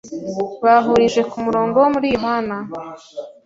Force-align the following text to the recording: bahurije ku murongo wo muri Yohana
bahurije 0.65 1.21
ku 1.29 1.37
murongo 1.45 1.75
wo 1.83 1.87
muri 1.93 2.07
Yohana 2.15 2.57